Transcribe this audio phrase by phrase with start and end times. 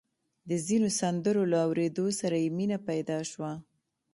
[0.49, 3.51] د ځينو سندرو له اورېدو سره يې مينه پيدا شوه.